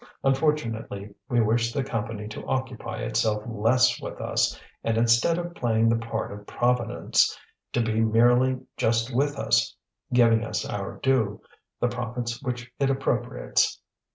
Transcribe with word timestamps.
Unfortunately, 0.23 1.13
we 1.29 1.41
wish 1.41 1.71
the 1.73 1.83
Company 1.83 2.27
to 2.29 2.43
occupy 2.47 2.97
itself 3.03 3.43
less 3.45 4.01
with 4.01 4.19
us, 4.19 4.59
and 4.83 4.97
instead 4.97 5.37
of 5.37 5.53
playing 5.53 5.89
the 5.89 5.97
part 6.07 6.31
of 6.31 6.47
Providence 6.47 7.37
to 7.73 7.81
be 7.83 8.01
merely 8.01 8.59
just 8.77 9.15
with 9.15 9.37
us, 9.37 9.75
giving 10.11 10.43
us 10.43 10.65
our 10.65 10.99
due, 11.03 11.39
the 11.79 11.87
profits 11.87 12.41
which 12.41 12.71
it 12.79 12.89
appropriates. 12.89 13.79